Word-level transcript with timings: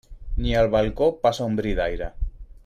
Ni 0.45 0.55
al 0.61 0.69
balcó 0.75 1.09
passa 1.27 1.47
un 1.51 1.61
bri 1.61 1.75
d'aire. 1.81 2.09